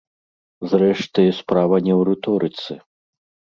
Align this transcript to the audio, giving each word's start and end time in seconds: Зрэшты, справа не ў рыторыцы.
Зрэшты, 0.71 1.21
справа 1.41 1.75
не 1.89 1.93
ў 1.99 2.09
рыторыцы. 2.11 2.73